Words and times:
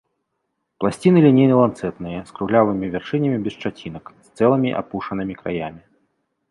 Пласціны 0.83 1.19
лінейна-ланцэтныя, 1.25 2.19
з 2.31 2.39
круглявымі 2.39 2.85
вяршынямі 2.95 3.37
без 3.45 3.53
шчацінак, 3.59 4.05
з 4.27 4.43
цэлымі 4.43 4.69
апушанымі 4.83 5.33
краямі. 5.45 5.81